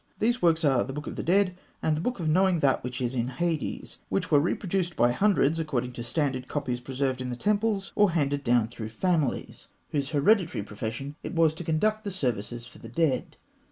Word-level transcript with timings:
These 0.17 0.41
works 0.41 0.65
are 0.65 0.83
The 0.83 0.93
Book 0.93 1.05
of 1.05 1.15
the 1.15 1.21
Dead 1.21 1.55
and 1.83 1.95
The 1.95 2.01
Book 2.01 2.19
of 2.19 2.27
Knowing 2.27 2.59
That 2.61 2.83
which 2.83 3.01
is 3.01 3.13
in 3.13 3.27
Hades, 3.27 3.99
which 4.09 4.31
were 4.31 4.39
reproduced 4.39 4.95
by 4.95 5.11
hundreds, 5.11 5.59
according 5.59 5.91
to 5.91 6.03
standard 6.03 6.47
copies 6.47 6.79
preserved 6.79 7.21
in 7.21 7.29
the 7.29 7.35
temples, 7.35 7.91
or 7.95 8.09
handed 8.09 8.43
down 8.43 8.69
through 8.69 8.89
families 8.89 9.67
whose 9.91 10.09
hereditary 10.09 10.63
profession 10.63 11.17
it 11.21 11.35
was 11.35 11.53
to 11.53 11.63
conduct 11.63 12.03
the 12.03 12.09
services 12.09 12.65
for 12.65 12.79
the 12.79 12.89
dead. 12.89 13.35